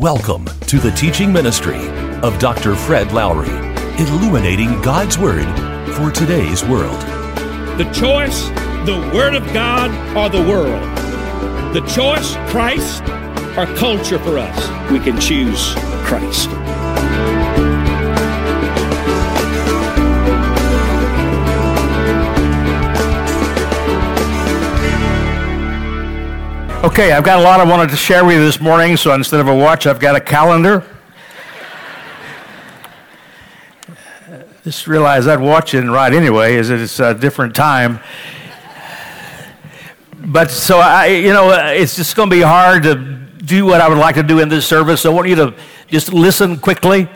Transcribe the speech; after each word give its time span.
Welcome 0.00 0.46
to 0.62 0.78
the 0.78 0.90
teaching 0.92 1.30
ministry 1.30 1.90
of 2.22 2.38
Dr. 2.38 2.74
Fred 2.74 3.12
Lowery, 3.12 3.50
illuminating 3.98 4.80
God's 4.80 5.18
Word 5.18 5.44
for 5.94 6.10
today's 6.10 6.64
world. 6.64 6.98
The 7.76 7.84
choice, 7.92 8.48
the 8.86 9.10
Word 9.14 9.34
of 9.34 9.44
God, 9.52 9.90
or 10.16 10.30
the 10.30 10.48
world. 10.48 10.82
The 11.74 11.82
choice, 11.82 12.34
Christ, 12.50 13.02
or 13.58 13.66
culture 13.76 14.18
for 14.18 14.38
us. 14.38 14.90
We 14.90 15.00
can 15.00 15.20
choose 15.20 15.74
Christ. 16.06 16.48
Okay, 26.82 27.12
I've 27.12 27.24
got 27.24 27.38
a 27.38 27.42
lot 27.42 27.60
I 27.60 27.64
wanted 27.64 27.90
to 27.90 27.96
share 27.96 28.24
with 28.24 28.36
you 28.36 28.42
this 28.42 28.58
morning, 28.58 28.96
so 28.96 29.12
instead 29.12 29.38
of 29.38 29.48
a 29.48 29.54
watch, 29.54 29.86
I've 29.86 30.00
got 30.00 30.16
a 30.16 30.20
calendar. 30.20 30.82
Just 34.64 34.86
realized 34.86 35.26
that 35.26 35.40
watch 35.40 35.74
isn't 35.74 35.90
right 35.90 36.10
anyway, 36.10 36.56
as 36.56 36.70
it's 36.70 36.98
a 36.98 37.12
different 37.12 37.54
time. 37.54 38.00
But 40.24 40.50
so 40.50 40.78
I, 40.78 41.08
you 41.08 41.34
know, 41.34 41.50
it's 41.50 41.96
just 41.96 42.16
going 42.16 42.30
to 42.30 42.34
be 42.34 42.40
hard 42.40 42.84
to 42.84 42.94
do 42.94 43.66
what 43.66 43.82
I 43.82 43.88
would 43.88 43.98
like 43.98 44.14
to 44.14 44.22
do 44.22 44.38
in 44.38 44.48
this 44.48 44.66
service. 44.66 45.02
So 45.02 45.12
I 45.12 45.14
want 45.14 45.28
you 45.28 45.36
to 45.36 45.54
just 45.88 46.14
listen 46.14 46.58
quickly 46.58 47.10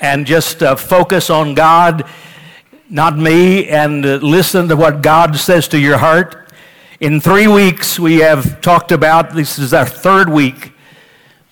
and 0.00 0.24
just 0.24 0.62
uh, 0.62 0.76
focus 0.76 1.28
on 1.28 1.54
God, 1.54 2.08
not 2.88 3.18
me, 3.18 3.66
and 3.68 4.06
uh, 4.06 4.16
listen 4.22 4.68
to 4.68 4.76
what 4.76 5.02
God 5.02 5.34
says 5.34 5.66
to 5.68 5.78
your 5.78 5.98
heart. 5.98 6.39
In 7.00 7.18
three 7.18 7.48
weeks, 7.48 7.98
we 7.98 8.16
have 8.16 8.60
talked 8.60 8.92
about, 8.92 9.32
this 9.32 9.58
is 9.58 9.72
our 9.72 9.86
third 9.86 10.28
week, 10.28 10.74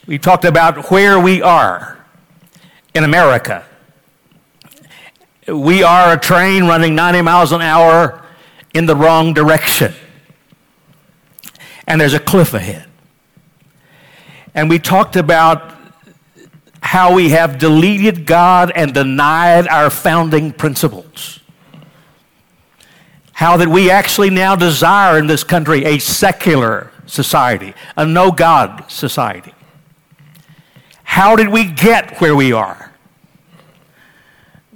we 0.07 0.19
talked 0.19 0.45
about 0.45 0.91
where 0.91 1.19
we 1.19 1.41
are 1.41 2.05
in 2.95 3.03
America. 3.03 3.65
We 5.47 5.83
are 5.83 6.13
a 6.13 6.19
train 6.19 6.65
running 6.65 6.95
90 6.95 7.23
miles 7.23 7.53
an 7.53 7.63
hour 7.63 8.23
in 8.75 8.85
the 8.85 8.95
wrong 8.95 9.33
direction. 9.33 9.95
And 11.87 11.99
there's 11.99 12.13
a 12.13 12.21
cliff 12.21 12.53
ahead. 12.53 12.87
And 14.55 14.69
we 14.69 14.79
talked 14.79 15.17
about 15.17 15.75
how 16.83 17.15
we 17.15 17.31
have 17.31 17.59
deleted 17.59 18.27
God 18.27 18.71
and 18.75 18.93
denied 18.93 19.67
our 19.67 19.89
founding 19.89 20.53
principles 20.53 21.08
how 23.39 23.57
that 23.57 23.69
we 23.69 23.89
actually 23.89 24.31
now 24.31 24.57
desire 24.57 25.17
in 25.17 25.29
this 25.29 25.45
country 25.45 25.85
a 25.85 25.97
secular 26.01 26.91
society, 27.07 27.73
a 27.97 28.05
no 28.05 28.33
God 28.33 28.91
society. 28.91 29.55
How 31.05 31.37
did 31.37 31.47
we 31.47 31.71
get 31.71 32.21
where 32.21 32.35
we 32.35 32.53
are? 32.53 32.93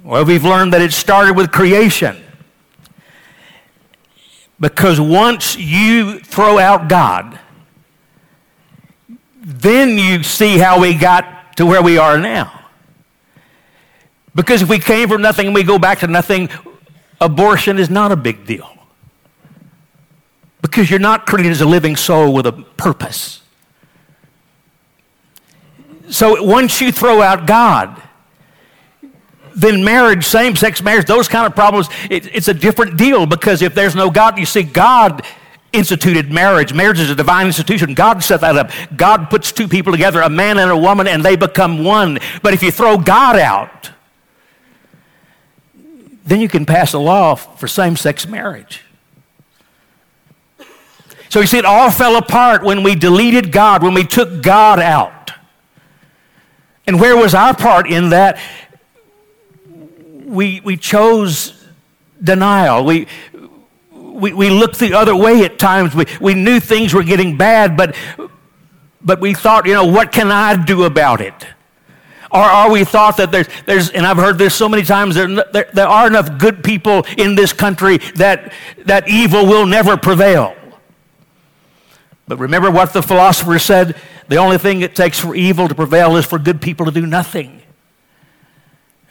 Well, 0.01 0.23
we've 0.23 0.45
learned 0.45 0.71
that 0.71 0.81
it 0.81 0.93
started 0.93 1.35
with 1.35 1.51
creation. 1.51 2.23
Because 4.61 4.97
once 4.97 5.57
you 5.57 6.19
throw 6.19 6.57
out 6.57 6.87
God, 6.87 7.37
then 9.41 9.97
you 9.97 10.23
see 10.23 10.57
how 10.57 10.79
we 10.79 10.93
got 10.93 11.57
to 11.57 11.65
where 11.65 11.83
we 11.83 11.97
are 11.97 12.17
now. 12.17 12.61
Because 14.33 14.61
if 14.61 14.69
we 14.69 14.79
came 14.79 15.09
from 15.09 15.21
nothing 15.21 15.47
and 15.47 15.53
we 15.53 15.63
go 15.63 15.77
back 15.77 15.99
to 15.99 16.07
nothing, 16.07 16.49
abortion 17.23 17.79
is 17.79 17.89
not 17.89 18.11
a 18.11 18.15
big 18.15 18.45
deal. 18.45 18.69
Because 20.61 20.89
you're 20.89 20.99
not 20.99 21.25
created 21.25 21.51
as 21.51 21.61
a 21.61 21.65
living 21.65 21.95
soul 21.95 22.33
with 22.33 22.45
a 22.45 22.51
purpose. 22.51 23.41
So 26.09 26.43
once 26.43 26.79
you 26.79 26.91
throw 26.91 27.21
out 27.21 27.47
God, 27.47 28.01
then 29.55 29.83
marriage, 29.83 30.25
same 30.25 30.55
sex 30.55 30.81
marriage, 30.81 31.05
those 31.05 31.27
kind 31.27 31.45
of 31.45 31.53
problems, 31.53 31.87
it, 32.09 32.33
it's 32.35 32.47
a 32.47 32.53
different 32.53 32.97
deal 32.97 33.25
because 33.25 33.61
if 33.61 33.75
there's 33.75 33.95
no 33.95 34.09
God, 34.09 34.37
you 34.37 34.45
see, 34.45 34.63
God 34.63 35.23
instituted 35.73 36.31
marriage. 36.31 36.73
Marriage 36.73 36.99
is 36.99 37.09
a 37.09 37.15
divine 37.15 37.47
institution. 37.47 37.93
God 37.93 38.23
set 38.23 38.41
that 38.41 38.55
up. 38.55 38.69
God 38.95 39.29
puts 39.29 39.51
two 39.51 39.67
people 39.67 39.91
together, 39.91 40.21
a 40.21 40.29
man 40.29 40.59
and 40.59 40.71
a 40.71 40.77
woman, 40.77 41.07
and 41.07 41.25
they 41.25 41.35
become 41.35 41.83
one. 41.83 42.19
But 42.41 42.53
if 42.53 42.61
you 42.61 42.71
throw 42.71 42.97
God 42.97 43.37
out, 43.37 43.89
then 46.33 46.41
you 46.41 46.49
can 46.49 46.65
pass 46.65 46.93
a 46.93 46.97
law 46.97 47.35
for 47.35 47.67
same 47.67 47.95
sex 47.95 48.27
marriage. 48.27 48.81
So 51.29 51.41
you 51.41 51.45
see, 51.45 51.59
it 51.59 51.65
all 51.65 51.91
fell 51.91 52.15
apart 52.15 52.63
when 52.63 52.81
we 52.81 52.95
deleted 52.95 53.51
God, 53.51 53.83
when 53.83 53.93
we 53.93 54.03
took 54.03 54.41
God 54.41 54.79
out. 54.79 55.31
And 56.87 56.99
where 56.99 57.15
was 57.15 57.35
our 57.35 57.55
part 57.55 57.87
in 57.87 58.09
that? 58.09 58.39
We, 60.25 60.59
we 60.61 60.75
chose 60.75 61.67
denial. 62.23 62.83
We, 62.83 63.05
we, 63.91 64.33
we 64.33 64.49
looked 64.49 64.79
the 64.79 64.95
other 64.95 65.15
way 65.15 65.45
at 65.45 65.59
times. 65.59 65.93
We, 65.93 66.05
we 66.19 66.33
knew 66.33 66.59
things 66.59 66.95
were 66.95 67.03
getting 67.03 67.37
bad, 67.37 67.77
but, 67.77 67.95
but 69.03 69.21
we 69.21 69.35
thought, 69.35 69.67
you 69.67 69.73
know, 69.73 69.85
what 69.85 70.11
can 70.11 70.31
I 70.31 70.55
do 70.65 70.85
about 70.85 71.21
it? 71.21 71.45
Or 72.33 72.41
are 72.41 72.71
we 72.71 72.83
thought 72.83 73.17
that 73.17 73.31
there's, 73.31 73.47
there's 73.67 73.89
and 73.91 74.07
I've 74.07 74.17
heard 74.17 74.39
this 74.39 74.55
so 74.55 74.67
many 74.67 74.81
times, 74.81 75.13
there, 75.13 75.27
there, 75.27 75.69
there 75.71 75.87
are 75.87 76.07
enough 76.07 76.39
good 76.39 76.63
people 76.63 77.05
in 77.15 77.35
this 77.35 77.53
country 77.53 77.99
that, 78.15 78.53
that 78.85 79.07
evil 79.07 79.45
will 79.45 79.67
never 79.67 79.97
prevail. 79.97 80.55
But 82.27 82.39
remember 82.39 82.71
what 82.71 82.91
the 82.91 83.03
philosopher 83.03 83.59
said 83.59 83.95
the 84.29 84.37
only 84.37 84.57
thing 84.57 84.81
it 84.81 84.95
takes 84.95 85.19
for 85.19 85.35
evil 85.35 85.67
to 85.67 85.75
prevail 85.75 86.15
is 86.15 86.25
for 86.25 86.39
good 86.39 86.59
people 86.59 86.85
to 86.87 86.91
do 86.91 87.05
nothing. 87.05 87.61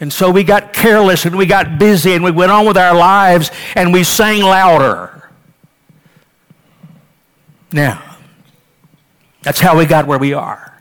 And 0.00 0.12
so 0.12 0.30
we 0.30 0.42
got 0.42 0.72
careless 0.72 1.24
and 1.24 1.36
we 1.36 1.46
got 1.46 1.78
busy 1.78 2.14
and 2.14 2.24
we 2.24 2.32
went 2.32 2.50
on 2.50 2.66
with 2.66 2.76
our 2.76 2.96
lives 2.96 3.52
and 3.76 3.92
we 3.92 4.02
sang 4.02 4.40
louder. 4.40 5.30
Now, 7.70 8.16
that's 9.42 9.60
how 9.60 9.78
we 9.78 9.86
got 9.86 10.08
where 10.08 10.18
we 10.18 10.32
are. 10.32 10.71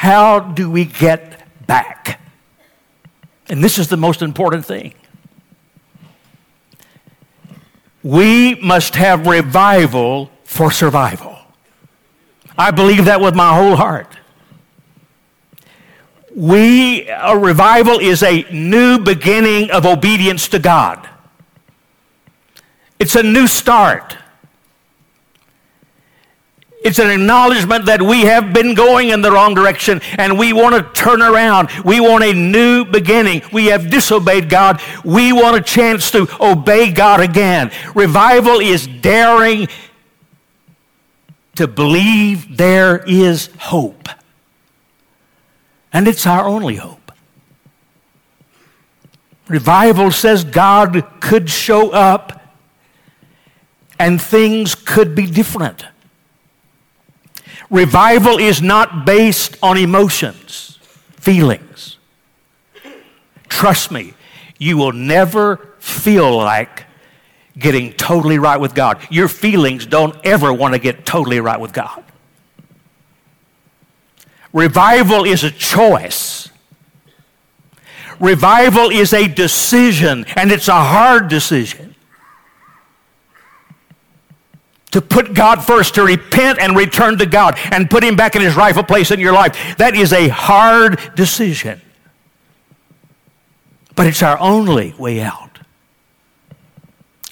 How 0.00 0.40
do 0.40 0.70
we 0.70 0.86
get 0.86 1.42
back? 1.66 2.22
And 3.50 3.62
this 3.62 3.78
is 3.78 3.88
the 3.88 3.98
most 3.98 4.22
important 4.22 4.64
thing. 4.64 4.94
We 8.02 8.54
must 8.54 8.96
have 8.96 9.26
revival 9.26 10.30
for 10.44 10.70
survival. 10.70 11.36
I 12.56 12.70
believe 12.70 13.04
that 13.04 13.20
with 13.20 13.34
my 13.34 13.54
whole 13.54 13.76
heart. 13.76 14.16
We, 16.34 17.06
a 17.06 17.36
revival 17.36 17.98
is 17.98 18.22
a 18.22 18.46
new 18.50 18.98
beginning 19.00 19.70
of 19.70 19.84
obedience 19.84 20.48
to 20.48 20.58
God. 20.58 21.06
It's 22.98 23.16
a 23.16 23.22
new 23.22 23.46
start. 23.46 24.16
It's 26.82 26.98
an 26.98 27.10
acknowledgement 27.10 27.84
that 27.86 28.00
we 28.00 28.22
have 28.22 28.54
been 28.54 28.74
going 28.74 29.10
in 29.10 29.20
the 29.20 29.30
wrong 29.30 29.54
direction 29.54 30.00
and 30.16 30.38
we 30.38 30.54
want 30.54 30.74
to 30.74 31.00
turn 31.00 31.20
around. 31.20 31.68
We 31.84 32.00
want 32.00 32.24
a 32.24 32.32
new 32.32 32.86
beginning. 32.86 33.42
We 33.52 33.66
have 33.66 33.90
disobeyed 33.90 34.48
God. 34.48 34.80
We 35.04 35.32
want 35.32 35.56
a 35.56 35.60
chance 35.60 36.10
to 36.12 36.26
obey 36.40 36.90
God 36.90 37.20
again. 37.20 37.70
Revival 37.94 38.60
is 38.60 38.86
daring 38.86 39.68
to 41.56 41.68
believe 41.68 42.56
there 42.56 43.04
is 43.06 43.50
hope. 43.58 44.08
And 45.92 46.08
it's 46.08 46.26
our 46.26 46.46
only 46.46 46.76
hope. 46.76 47.12
Revival 49.48 50.12
says 50.12 50.44
God 50.44 51.04
could 51.20 51.50
show 51.50 51.90
up 51.90 52.56
and 53.98 54.22
things 54.22 54.74
could 54.74 55.14
be 55.14 55.26
different. 55.26 55.84
Revival 57.70 58.38
is 58.38 58.60
not 58.60 59.06
based 59.06 59.56
on 59.62 59.78
emotions, 59.78 60.78
feelings. 61.12 61.98
Trust 63.48 63.92
me, 63.92 64.14
you 64.58 64.76
will 64.76 64.92
never 64.92 65.74
feel 65.78 66.36
like 66.36 66.84
getting 67.56 67.92
totally 67.92 68.38
right 68.38 68.58
with 68.58 68.74
God. 68.74 69.00
Your 69.08 69.28
feelings 69.28 69.86
don't 69.86 70.16
ever 70.24 70.52
want 70.52 70.74
to 70.74 70.80
get 70.80 71.06
totally 71.06 71.38
right 71.38 71.60
with 71.60 71.72
God. 71.72 72.02
Revival 74.52 75.24
is 75.24 75.44
a 75.44 75.50
choice. 75.50 76.48
Revival 78.18 78.90
is 78.90 79.12
a 79.12 79.28
decision, 79.28 80.24
and 80.34 80.50
it's 80.50 80.68
a 80.68 80.72
hard 80.72 81.28
decision 81.28 81.89
to 84.90 85.00
put 85.00 85.34
God 85.34 85.64
first, 85.64 85.94
to 85.94 86.02
repent 86.02 86.58
and 86.58 86.76
return 86.76 87.18
to 87.18 87.26
God 87.26 87.58
and 87.70 87.88
put 87.88 88.02
Him 88.02 88.16
back 88.16 88.34
in 88.34 88.42
His 88.42 88.56
rightful 88.56 88.82
place 88.82 89.10
in 89.10 89.20
your 89.20 89.32
life. 89.32 89.76
That 89.78 89.94
is 89.94 90.12
a 90.12 90.28
hard 90.28 91.14
decision. 91.14 91.80
But 93.94 94.06
it's 94.06 94.22
our 94.22 94.38
only 94.38 94.94
way 94.98 95.20
out. 95.20 95.50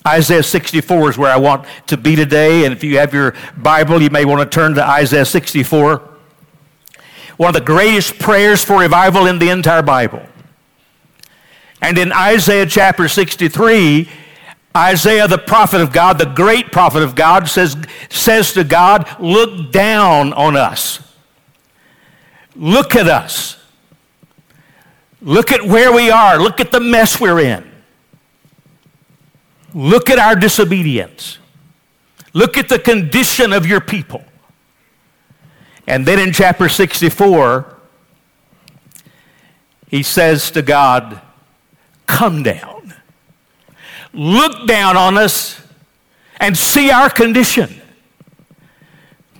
Isaiah 0.06 0.42
64 0.42 1.10
is 1.10 1.18
where 1.18 1.30
I 1.30 1.36
want 1.36 1.66
to 1.88 1.96
be 1.96 2.16
today. 2.16 2.64
And 2.64 2.72
if 2.72 2.82
you 2.82 2.98
have 2.98 3.12
your 3.12 3.34
Bible, 3.56 4.00
you 4.00 4.10
may 4.10 4.24
want 4.24 4.40
to 4.40 4.54
turn 4.54 4.74
to 4.74 4.86
Isaiah 4.86 5.24
64. 5.24 6.02
one 7.36 7.48
of 7.48 7.54
the 7.54 7.60
greatest 7.60 8.18
prayers 8.18 8.64
for 8.64 8.78
revival 8.78 9.26
in 9.26 9.38
the 9.38 9.50
entire 9.50 9.82
Bible. 9.82 10.22
And 11.80 11.96
in 11.98 12.12
Isaiah 12.12 12.66
chapter 12.66 13.06
63, 13.06 14.08
Isaiah, 14.76 15.26
the 15.26 15.38
prophet 15.38 15.80
of 15.80 15.92
God, 15.92 16.18
the 16.18 16.26
great 16.26 16.70
prophet 16.70 17.02
of 17.02 17.14
God, 17.14 17.48
says, 17.48 17.76
says 18.10 18.52
to 18.52 18.64
God, 18.64 19.08
Look 19.18 19.72
down 19.72 20.32
on 20.32 20.56
us. 20.56 21.00
Look 22.54 22.94
at 22.94 23.08
us. 23.08 23.56
Look 25.20 25.50
at 25.52 25.64
where 25.64 25.92
we 25.92 26.10
are. 26.10 26.38
Look 26.38 26.60
at 26.60 26.70
the 26.70 26.80
mess 26.80 27.20
we're 27.20 27.40
in. 27.40 27.68
Look 29.74 30.10
at 30.10 30.18
our 30.18 30.36
disobedience. 30.36 31.38
Look 32.32 32.56
at 32.56 32.68
the 32.68 32.78
condition 32.78 33.52
of 33.52 33.66
your 33.66 33.80
people. 33.80 34.24
And 35.86 36.06
then 36.06 36.18
in 36.18 36.32
chapter 36.32 36.68
64, 36.68 37.76
he 39.88 40.02
says 40.02 40.50
to 40.52 40.62
God, 40.62 41.20
Come 42.06 42.42
down. 42.42 42.77
Look 44.18 44.66
down 44.66 44.96
on 44.96 45.16
us 45.16 45.60
and 46.40 46.58
see 46.58 46.90
our 46.90 47.08
condition. 47.08 47.80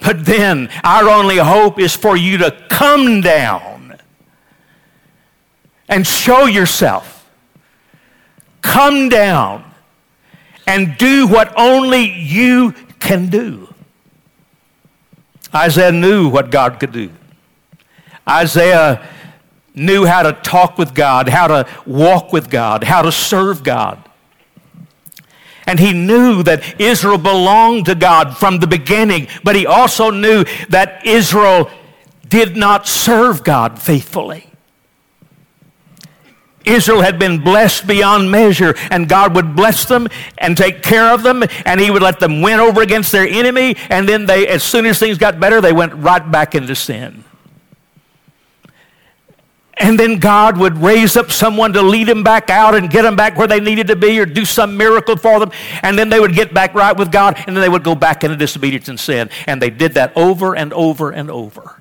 But 0.00 0.24
then 0.24 0.70
our 0.84 1.08
only 1.08 1.38
hope 1.38 1.80
is 1.80 1.96
for 1.96 2.16
you 2.16 2.38
to 2.38 2.52
come 2.70 3.20
down 3.20 3.98
and 5.88 6.06
show 6.06 6.46
yourself. 6.46 7.28
Come 8.62 9.08
down 9.08 9.64
and 10.64 10.96
do 10.96 11.26
what 11.26 11.52
only 11.58 12.12
you 12.12 12.70
can 13.00 13.30
do. 13.30 13.74
Isaiah 15.52 15.90
knew 15.90 16.28
what 16.28 16.52
God 16.52 16.78
could 16.78 16.92
do. 16.92 17.10
Isaiah 18.28 19.04
knew 19.74 20.06
how 20.06 20.22
to 20.22 20.34
talk 20.34 20.78
with 20.78 20.94
God, 20.94 21.28
how 21.28 21.48
to 21.48 21.66
walk 21.84 22.32
with 22.32 22.48
God, 22.48 22.84
how 22.84 23.02
to 23.02 23.10
serve 23.10 23.64
God. 23.64 24.04
And 25.68 25.78
he 25.78 25.92
knew 25.92 26.42
that 26.44 26.80
Israel 26.80 27.18
belonged 27.18 27.84
to 27.86 27.94
God 27.94 28.38
from 28.38 28.58
the 28.58 28.66
beginning, 28.66 29.28
but 29.44 29.54
he 29.54 29.66
also 29.66 30.08
knew 30.08 30.44
that 30.70 31.06
Israel 31.06 31.70
did 32.26 32.56
not 32.56 32.88
serve 32.88 33.44
God 33.44 33.78
faithfully. 33.78 34.50
Israel 36.64 37.02
had 37.02 37.18
been 37.18 37.44
blessed 37.44 37.86
beyond 37.86 38.30
measure, 38.30 38.74
and 38.90 39.10
God 39.10 39.34
would 39.36 39.54
bless 39.54 39.84
them 39.84 40.08
and 40.38 40.56
take 40.56 40.82
care 40.82 41.12
of 41.12 41.22
them, 41.22 41.44
and 41.66 41.78
He 41.78 41.90
would 41.90 42.02
let 42.02 42.18
them 42.18 42.40
win 42.40 42.60
over 42.60 42.80
against 42.80 43.12
their 43.12 43.28
enemy, 43.28 43.76
and 43.90 44.08
then 44.08 44.24
they, 44.24 44.48
as 44.48 44.62
soon 44.62 44.86
as 44.86 44.98
things 44.98 45.18
got 45.18 45.38
better, 45.38 45.60
they 45.60 45.74
went 45.74 45.92
right 45.94 46.30
back 46.30 46.54
into 46.54 46.74
sin. 46.74 47.24
And 49.80 49.98
then 49.98 50.18
God 50.18 50.58
would 50.58 50.76
raise 50.78 51.16
up 51.16 51.30
someone 51.30 51.72
to 51.74 51.82
lead 51.82 52.08
them 52.08 52.24
back 52.24 52.50
out 52.50 52.74
and 52.74 52.90
get 52.90 53.02
them 53.02 53.14
back 53.14 53.38
where 53.38 53.46
they 53.46 53.60
needed 53.60 53.86
to 53.88 53.96
be 53.96 54.18
or 54.18 54.26
do 54.26 54.44
some 54.44 54.76
miracle 54.76 55.16
for 55.16 55.38
them. 55.38 55.52
And 55.82 55.96
then 55.96 56.08
they 56.08 56.18
would 56.18 56.34
get 56.34 56.52
back 56.52 56.74
right 56.74 56.96
with 56.96 57.12
God 57.12 57.42
and 57.46 57.56
then 57.56 57.62
they 57.62 57.68
would 57.68 57.84
go 57.84 57.94
back 57.94 58.24
into 58.24 58.36
disobedience 58.36 58.88
and 58.88 58.98
sin. 58.98 59.30
And 59.46 59.62
they 59.62 59.70
did 59.70 59.94
that 59.94 60.12
over 60.16 60.56
and 60.56 60.72
over 60.72 61.10
and 61.10 61.30
over. 61.30 61.80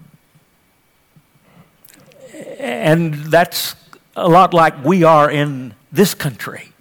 And 2.60 3.16
that's 3.16 3.76
a 4.16 4.28
lot 4.28 4.54
like 4.54 4.84
we 4.84 5.04
are 5.04 5.30
in 5.30 5.74
this 5.92 6.14
country. 6.14 6.72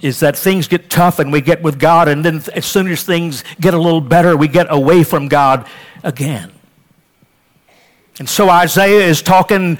Is 0.00 0.20
that 0.20 0.36
things 0.36 0.68
get 0.68 0.88
tough 0.88 1.18
and 1.18 1.30
we 1.30 1.42
get 1.42 1.62
with 1.62 1.78
God, 1.78 2.08
and 2.08 2.24
then 2.24 2.42
as 2.54 2.64
soon 2.64 2.88
as 2.88 3.04
things 3.04 3.44
get 3.60 3.74
a 3.74 3.78
little 3.78 4.00
better, 4.00 4.34
we 4.34 4.48
get 4.48 4.66
away 4.70 5.02
from 5.02 5.28
God 5.28 5.68
again. 6.02 6.50
And 8.20 8.28
so 8.28 8.50
Isaiah 8.50 9.06
is 9.06 9.22
talking 9.22 9.78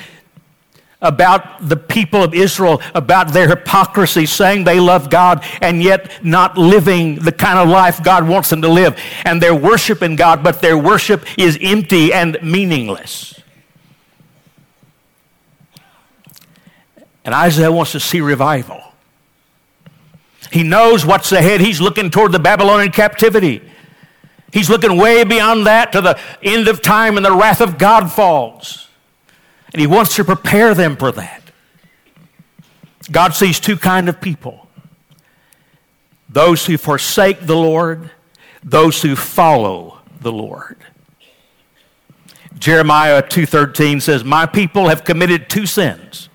about 1.02 1.68
the 1.68 1.76
people 1.76 2.24
of 2.24 2.32
Israel, 2.32 2.80
about 2.94 3.34
their 3.34 3.46
hypocrisy, 3.46 4.24
saying 4.24 4.64
they 4.64 4.80
love 4.80 5.10
God 5.10 5.44
and 5.60 5.82
yet 5.82 6.24
not 6.24 6.56
living 6.56 7.16
the 7.16 7.32
kind 7.32 7.58
of 7.58 7.68
life 7.68 8.02
God 8.02 8.26
wants 8.26 8.48
them 8.48 8.62
to 8.62 8.68
live. 8.68 8.98
And 9.26 9.42
they're 9.42 9.54
worshiping 9.54 10.16
God, 10.16 10.42
but 10.42 10.62
their 10.62 10.78
worship 10.78 11.24
is 11.38 11.58
empty 11.60 12.14
and 12.14 12.38
meaningless. 12.42 13.38
And 17.26 17.34
Isaiah 17.34 17.70
wants 17.70 17.92
to 17.92 18.00
see 18.00 18.22
revival. 18.22 18.82
He 20.50 20.62
knows 20.62 21.04
what's 21.04 21.30
ahead. 21.30 21.60
He's 21.60 21.80
looking 21.80 22.10
toward 22.10 22.32
the 22.32 22.38
Babylonian 22.38 22.90
captivity. 22.90 23.62
He's 24.52 24.68
looking 24.68 24.96
way 24.96 25.24
beyond 25.24 25.66
that 25.66 25.92
to 25.92 26.00
the 26.00 26.18
end 26.42 26.68
of 26.68 26.82
time 26.82 27.16
and 27.16 27.24
the 27.24 27.32
wrath 27.32 27.60
of 27.60 27.78
God 27.78 28.10
falls. 28.10 28.88
And 29.72 29.80
he 29.80 29.86
wants 29.86 30.16
to 30.16 30.24
prepare 30.24 30.74
them 30.74 30.96
for 30.96 31.12
that. 31.12 31.42
God 33.10 33.34
sees 33.34 33.60
two 33.60 33.76
kind 33.76 34.08
of 34.08 34.20
people. 34.20 34.68
Those 36.28 36.66
who 36.66 36.78
forsake 36.78 37.46
the 37.46 37.56
Lord, 37.56 38.10
those 38.62 39.02
who 39.02 39.16
follow 39.16 39.98
the 40.20 40.32
Lord. 40.32 40.76
Jeremiah 42.58 43.22
2:13 43.22 44.00
says, 44.00 44.22
"My 44.22 44.46
people 44.46 44.88
have 44.88 45.02
committed 45.02 45.48
two 45.48 45.66
sins. 45.66 46.28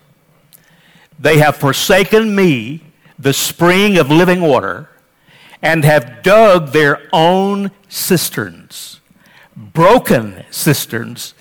They 1.20 1.38
have 1.38 1.56
forsaken 1.56 2.36
me, 2.36 2.82
the 3.18 3.32
spring 3.32 3.98
of 3.98 4.10
living 4.10 4.42
water, 4.42 4.90
and 5.66 5.84
have 5.84 6.22
dug 6.22 6.68
their 6.74 7.02
own 7.12 7.72
cisterns, 7.90 9.02
broken 9.56 10.46
cisterns 10.52 11.34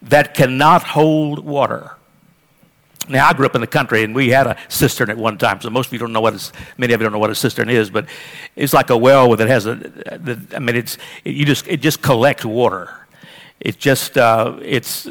that 0.00 0.32
cannot 0.32 0.82
hold 0.82 1.44
water. 1.44 1.92
Now, 3.06 3.28
I 3.28 3.34
grew 3.34 3.44
up 3.44 3.54
in 3.54 3.60
the 3.60 3.66
country, 3.66 4.02
and 4.02 4.14
we 4.14 4.30
had 4.30 4.46
a 4.46 4.56
cistern 4.68 5.10
at 5.10 5.18
one 5.18 5.36
time. 5.36 5.60
So 5.60 5.68
most 5.68 5.88
of 5.88 5.92
you 5.92 5.98
don't 5.98 6.14
know 6.14 6.22
what 6.22 6.34
a, 6.34 6.52
many 6.78 6.94
of 6.94 7.00
you 7.00 7.04
don't 7.04 7.12
know 7.12 7.18
what 7.18 7.28
a 7.28 7.34
cistern 7.34 7.68
is, 7.68 7.90
but 7.90 8.06
it's 8.56 8.72
like 8.72 8.88
a 8.88 8.96
well 8.96 9.36
that 9.36 9.46
has 9.46 9.66
a. 9.66 9.78
I 10.54 10.58
mean, 10.58 10.74
it's 10.74 10.96
you 11.22 11.44
just 11.44 11.68
it 11.68 11.82
just 11.82 12.00
collects 12.00 12.46
water. 12.46 13.06
It's 13.60 13.76
just 13.76 14.16
uh, 14.16 14.58
it's 14.62 15.06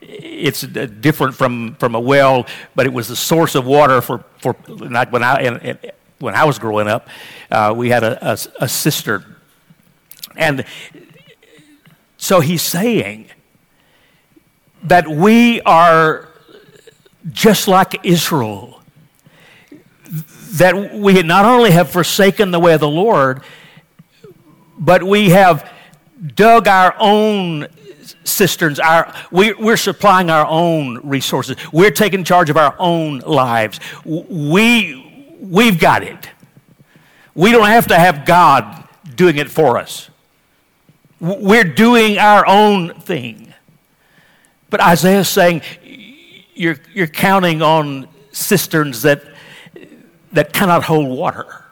it's 0.00 0.60
different 0.60 1.34
from 1.34 1.74
from 1.76 1.94
a 1.94 2.00
well, 2.00 2.46
but 2.74 2.84
it 2.84 2.92
was 2.92 3.08
the 3.08 3.16
source 3.16 3.54
of 3.54 3.64
water 3.64 4.02
for 4.02 4.24
for 4.38 4.52
when 4.52 4.94
I 4.94 5.90
when 6.20 6.34
I 6.34 6.44
was 6.44 6.58
growing 6.58 6.86
up, 6.86 7.08
uh, 7.50 7.74
we 7.76 7.88
had 7.88 8.04
a, 8.04 8.32
a, 8.32 8.38
a 8.60 8.68
cistern. 8.68 9.36
And 10.36 10.64
so 12.16 12.40
he's 12.40 12.62
saying 12.62 13.30
that 14.84 15.08
we 15.08 15.60
are 15.62 16.28
just 17.32 17.68
like 17.68 18.04
Israel, 18.04 18.80
that 20.52 20.94
we 20.94 21.22
not 21.22 21.44
only 21.44 21.70
have 21.70 21.90
forsaken 21.90 22.50
the 22.50 22.60
way 22.60 22.74
of 22.74 22.80
the 22.80 22.88
Lord, 22.88 23.42
but 24.78 25.02
we 25.02 25.30
have 25.30 25.70
dug 26.34 26.68
our 26.68 26.94
own 26.98 27.66
cisterns. 28.24 28.78
Our, 28.78 29.12
we, 29.30 29.52
we're 29.54 29.76
supplying 29.76 30.30
our 30.30 30.46
own 30.46 31.00
resources. 31.08 31.56
We're 31.72 31.90
taking 31.90 32.24
charge 32.24 32.50
of 32.50 32.56
our 32.56 32.74
own 32.78 33.20
lives. 33.20 33.80
We, 34.04 35.09
We've 35.40 35.78
got 35.78 36.02
it. 36.02 36.28
We 37.34 37.50
don't 37.52 37.66
have 37.66 37.86
to 37.88 37.98
have 37.98 38.26
God 38.26 38.86
doing 39.14 39.38
it 39.38 39.50
for 39.50 39.78
us. 39.78 40.10
We're 41.18 41.64
doing 41.64 42.18
our 42.18 42.46
own 42.46 42.94
thing. 43.00 43.54
But 44.68 44.80
Isaiah's 44.80 45.28
saying 45.28 45.62
you're, 46.54 46.76
you're 46.92 47.06
counting 47.06 47.62
on 47.62 48.08
cisterns 48.32 49.02
that, 49.02 49.22
that 50.32 50.52
cannot 50.52 50.84
hold 50.84 51.08
water. 51.08 51.64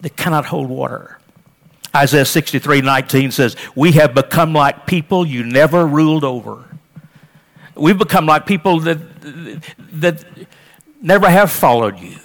That 0.00 0.16
cannot 0.16 0.46
hold 0.46 0.68
water. 0.68 1.18
Isaiah 1.94 2.24
63 2.24 2.80
19 2.80 3.30
says, 3.30 3.56
We 3.76 3.92
have 3.92 4.14
become 4.14 4.52
like 4.52 4.86
people 4.86 5.26
you 5.26 5.44
never 5.44 5.86
ruled 5.86 6.24
over. 6.24 6.64
We've 7.74 7.98
become 7.98 8.26
like 8.26 8.46
people 8.46 8.80
that, 8.80 8.98
that 9.92 10.24
never 11.02 11.28
have 11.28 11.50
followed 11.50 11.98
you. 11.98 12.16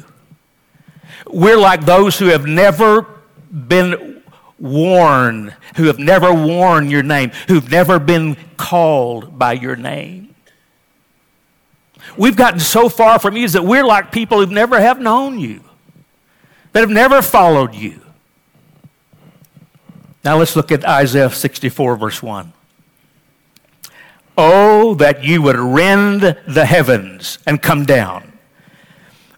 We're 1.25 1.57
like 1.57 1.85
those 1.85 2.17
who 2.17 2.27
have 2.27 2.45
never 2.45 3.05
been 3.51 4.23
warned, 4.59 5.55
who 5.75 5.85
have 5.85 5.99
never 5.99 6.33
worn 6.33 6.89
your 6.89 7.03
name, 7.03 7.31
who've 7.47 7.69
never 7.69 7.99
been 7.99 8.37
called 8.55 9.37
by 9.37 9.53
your 9.53 9.75
name. 9.75 10.35
We've 12.17 12.35
gotten 12.35 12.59
so 12.59 12.87
far 12.87 13.19
from 13.19 13.35
you 13.35 13.47
that 13.49 13.63
we're 13.63 13.85
like 13.85 14.11
people 14.11 14.39
who've 14.39 14.49
never 14.49 14.79
have 14.79 14.99
known 14.99 15.39
you, 15.39 15.63
that 16.71 16.79
have 16.79 16.89
never 16.89 17.21
followed 17.21 17.75
you. 17.75 18.01
Now 20.23 20.37
let's 20.37 20.55
look 20.55 20.71
at 20.71 20.85
Isaiah 20.85 21.29
64, 21.29 21.95
verse 21.97 22.23
1. 22.23 22.53
Oh, 24.37 24.93
that 24.95 25.23
you 25.23 25.41
would 25.41 25.55
rend 25.55 26.21
the 26.47 26.65
heavens 26.65 27.39
and 27.45 27.61
come 27.61 27.85
down 27.85 28.36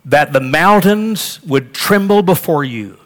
that 0.09 0.33
the 0.33 0.39
mountains 0.39 1.39
would 1.43 1.73
tremble 1.73 2.23
before 2.23 2.63
you, 2.63 2.97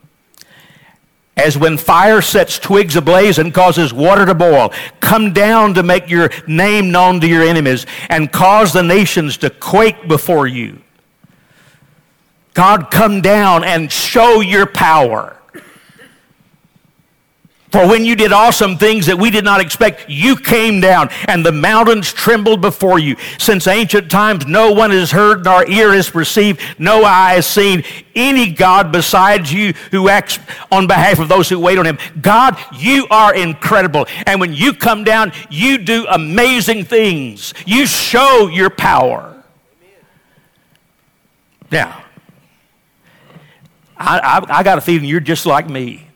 as 1.35 1.57
when 1.57 1.77
fire 1.77 2.21
sets 2.21 2.57
twigs 2.57 2.95
ablaze 2.95 3.37
and 3.37 3.53
causes 3.53 3.93
water 3.93 4.25
to 4.25 4.33
boil. 4.33 4.71
Come 5.01 5.33
down 5.33 5.73
to 5.73 5.83
make 5.83 6.09
your 6.09 6.29
name 6.47 6.91
known 6.91 7.19
to 7.19 7.27
your 7.27 7.43
enemies 7.43 7.85
and 8.09 8.31
cause 8.31 8.71
the 8.71 8.83
nations 8.83 9.37
to 9.37 9.49
quake 9.49 10.07
before 10.07 10.47
you. 10.47 10.81
God, 12.53 12.89
come 12.89 13.21
down 13.21 13.63
and 13.63 13.91
show 13.91 14.39
your 14.39 14.65
power. 14.65 15.37
For 17.73 17.87
when 17.87 18.05
you 18.05 18.15
did 18.15 18.31
awesome 18.31 18.77
things 18.77 19.07
that 19.07 19.17
we 19.17 19.31
did 19.31 19.43
not 19.43 19.59
expect, 19.59 20.07
you 20.07 20.35
came 20.35 20.79
down 20.79 21.09
and 21.27 21.43
the 21.43 21.51
mountains 21.51 22.13
trembled 22.13 22.61
before 22.61 22.99
you. 22.99 23.15
Since 23.39 23.65
ancient 23.65 24.11
times, 24.11 24.45
no 24.45 24.71
one 24.71 24.91
has 24.91 25.09
heard, 25.09 25.43
nor 25.43 25.67
ear 25.67 25.91
has 25.91 26.07
perceived, 26.07 26.61
no 26.77 27.03
eye 27.03 27.33
has 27.33 27.47
seen 27.47 27.83
any 28.13 28.51
God 28.51 28.91
besides 28.91 29.51
you 29.51 29.73
who 29.89 30.07
acts 30.07 30.37
on 30.71 30.85
behalf 30.85 31.17
of 31.17 31.29
those 31.29 31.49
who 31.49 31.59
wait 31.59 31.79
on 31.79 31.87
him. 31.87 31.97
God, 32.21 32.59
you 32.75 33.07
are 33.09 33.33
incredible. 33.33 34.05
And 34.27 34.39
when 34.39 34.53
you 34.53 34.73
come 34.73 35.03
down, 35.03 35.31
you 35.49 35.79
do 35.79 36.05
amazing 36.11 36.85
things. 36.85 37.55
You 37.65 37.87
show 37.87 38.49
your 38.49 38.69
power. 38.69 39.43
Now, 41.71 42.03
I, 43.97 44.19
I, 44.19 44.59
I 44.59 44.61
got 44.61 44.77
a 44.77 44.81
feeling 44.81 45.05
you're 45.05 45.19
just 45.19 45.47
like 45.47 45.67
me. 45.67 46.07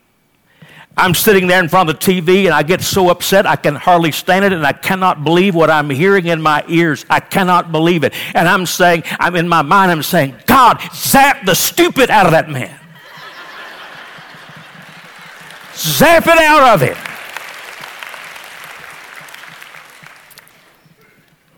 I'm 0.97 1.13
sitting 1.13 1.45
there 1.45 1.59
in 1.59 1.69
front 1.69 1.91
of 1.91 1.99
the 1.99 2.11
TV 2.11 2.45
and 2.45 2.53
I 2.55 2.63
get 2.63 2.81
so 2.81 3.09
upset 3.09 3.45
I 3.45 3.55
can 3.55 3.75
hardly 3.75 4.11
stand 4.11 4.45
it 4.45 4.51
and 4.51 4.65
I 4.65 4.73
cannot 4.73 5.23
believe 5.23 5.53
what 5.53 5.69
I'm 5.69 5.91
hearing 5.91 6.25
in 6.25 6.41
my 6.41 6.65
ears. 6.67 7.05
I 7.07 7.19
cannot 7.19 7.71
believe 7.71 8.03
it. 8.03 8.15
And 8.33 8.47
I'm 8.47 8.65
saying, 8.65 9.03
I'm 9.19 9.35
in 9.35 9.47
my 9.47 9.61
mind, 9.61 9.91
I'm 9.91 10.01
saying, 10.01 10.35
God, 10.47 10.81
zap 10.95 11.45
the 11.45 11.53
stupid 11.53 12.09
out 12.09 12.25
of 12.25 12.31
that 12.31 12.49
man. 12.49 12.79
zap 15.75 16.25
it 16.25 16.39
out 16.39 16.73
of 16.73 16.81
him. 16.81 16.97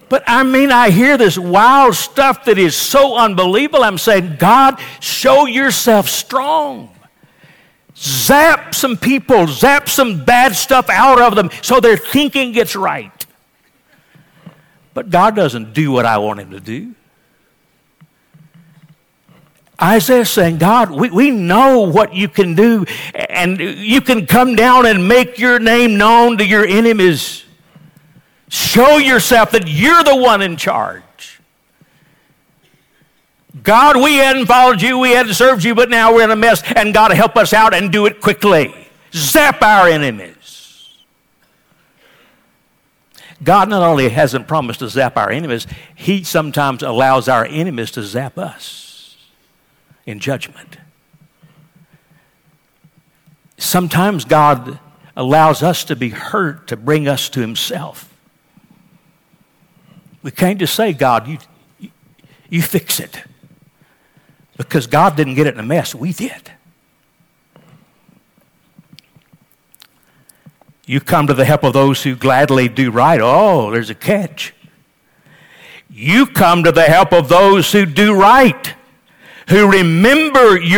But 0.09 0.23
I 0.27 0.43
mean, 0.43 0.69
I 0.69 0.89
hear 0.89 1.17
this 1.17 1.37
wild 1.37 1.95
stuff 1.95 2.43
that 2.43 2.57
is 2.57 2.75
so 2.75 3.15
unbelievable. 3.15 3.85
I'm 3.85 3.99
saying, 3.99 4.35
God, 4.37 4.81
show 4.99 5.45
yourself 5.45 6.09
strong 6.09 6.93
zap 7.99 8.73
some 8.73 8.97
people, 8.97 9.47
zap 9.47 9.89
some 9.89 10.23
bad 10.23 10.55
stuff 10.55 10.89
out 10.89 11.21
of 11.21 11.35
them 11.35 11.49
so 11.61 11.79
their 11.79 11.97
thinking 11.97 12.51
gets 12.51 12.75
right. 12.75 13.11
But 14.93 15.09
God 15.09 15.35
doesn't 15.35 15.73
do 15.73 15.91
what 15.91 16.05
I 16.05 16.17
want 16.17 16.39
him 16.39 16.51
to 16.51 16.59
do. 16.59 16.95
Isaiah's 19.81 20.29
saying, 20.29 20.57
God, 20.57 20.91
we, 20.91 21.09
we 21.09 21.31
know 21.31 21.81
what 21.81 22.13
you 22.13 22.27
can 22.27 22.53
do, 22.53 22.85
and 23.13 23.59
you 23.59 24.01
can 24.01 24.25
come 24.25 24.55
down 24.55 24.85
and 24.85 25.07
make 25.07 25.39
your 25.39 25.57
name 25.57 25.97
known 25.97 26.37
to 26.39 26.45
your 26.45 26.65
enemies. 26.65 27.45
Show 28.49 28.97
yourself 28.97 29.51
that 29.51 29.67
you're 29.67 30.03
the 30.03 30.17
one 30.17 30.41
in 30.41 30.57
charge. 30.57 31.03
God, 33.63 33.97
we 33.97 34.15
hadn't 34.15 34.45
followed 34.45 34.81
you, 34.81 34.99
we 34.99 35.11
hadn't 35.11 35.33
served 35.33 35.63
you, 35.63 35.73
but 35.73 35.89
now 35.89 36.13
we're 36.13 36.23
in 36.23 36.31
a 36.31 36.35
mess, 36.35 36.61
and 36.75 36.93
God 36.93 37.11
help 37.11 37.35
us 37.35 37.51
out 37.51 37.73
and 37.73 37.91
do 37.91 38.05
it 38.05 38.21
quickly. 38.21 38.73
Zap 39.11 39.61
our 39.63 39.87
enemies. 39.87 40.99
God 43.43 43.69
not 43.69 43.81
only 43.81 44.09
hasn't 44.09 44.47
promised 44.47 44.79
to 44.79 44.89
zap 44.89 45.17
our 45.17 45.31
enemies, 45.31 45.65
He 45.95 46.23
sometimes 46.23 46.83
allows 46.83 47.27
our 47.27 47.45
enemies 47.45 47.89
to 47.91 48.03
zap 48.03 48.37
us 48.37 49.17
in 50.05 50.19
judgment. 50.19 50.77
Sometimes 53.57 54.25
God 54.25 54.79
allows 55.15 55.63
us 55.63 55.83
to 55.85 55.95
be 55.95 56.09
hurt 56.09 56.67
to 56.67 56.77
bring 56.77 57.07
us 57.07 57.29
to 57.29 57.39
Himself. 57.39 58.13
We 60.21 60.31
can't 60.31 60.59
just 60.59 60.75
say, 60.75 60.93
God, 60.93 61.27
you, 61.27 61.37
you, 61.79 61.89
you 62.49 62.61
fix 62.61 62.99
it. 62.99 63.23
Because 64.59 64.87
God 64.87 65.15
didn't 65.15 65.35
get 65.35 65.47
it 65.47 65.53
in 65.53 65.59
a 65.61 65.63
mess, 65.63 65.95
we 65.95 66.11
did. 66.11 66.51
You 70.85 70.99
come 70.99 71.27
to 71.27 71.33
the 71.33 71.45
help 71.45 71.63
of 71.63 71.71
those 71.71 72.03
who 72.03 72.17
gladly 72.17 72.67
do 72.67 72.91
right. 72.91 73.21
Oh, 73.23 73.71
there's 73.71 73.89
a 73.89 73.95
catch. 73.95 74.53
You 75.89 76.25
come 76.25 76.65
to 76.65 76.73
the 76.73 76.83
help 76.83 77.13
of 77.13 77.29
those 77.29 77.71
who 77.71 77.85
do 77.85 78.13
right, 78.13 78.73
who 79.47 79.71
remember 79.71 80.59
your 80.59 80.77